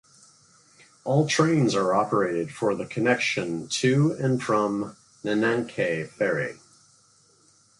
[1.03, 6.57] All trains are operated for the connection to and from Nankai Ferry.